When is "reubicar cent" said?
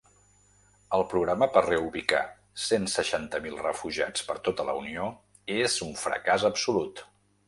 1.65-2.87